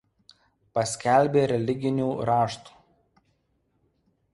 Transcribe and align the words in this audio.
Paskelbė 0.79 1.45
religinių 1.53 2.11
raštų. 2.33 2.77